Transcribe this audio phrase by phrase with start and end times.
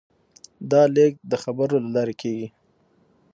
[0.71, 2.47] دا لېږد د خبرو له لارې کېږي.